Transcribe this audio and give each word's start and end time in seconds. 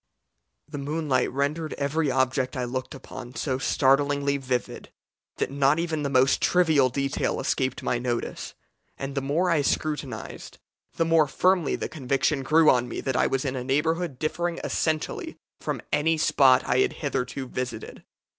The 0.67 0.79
moonlight 0.79 1.31
rendered 1.31 1.73
every 1.73 2.09
object 2.09 2.57
I 2.57 2.63
looked 2.63 2.95
upon 2.95 3.35
so 3.35 3.59
startlingly 3.59 4.37
vivid, 4.37 4.89
that 5.37 5.51
not 5.51 5.77
even 5.77 6.01
the 6.01 6.09
most 6.09 6.41
trivial 6.41 6.89
detail 6.89 7.39
escaped 7.39 7.83
my 7.83 7.99
notice, 7.99 8.55
and 8.97 9.13
the 9.13 9.21
more 9.21 9.51
I 9.51 9.61
scrutinized 9.61 10.57
the 10.95 11.05
more 11.05 11.27
firmly 11.27 11.75
the 11.75 11.87
conviction 11.87 12.41
grew 12.41 12.67
on 12.71 12.87
me 12.89 12.99
that 13.01 13.15
I 13.15 13.27
was 13.27 13.45
in 13.45 13.55
a 13.55 13.63
neighbourhood 13.63 14.17
differing 14.17 14.59
essentially 14.63 15.37
from 15.59 15.83
any 15.93 16.17
spot 16.17 16.63
I 16.65 16.79
had 16.79 16.93
hitherto 16.93 17.47
visited. 17.47 18.03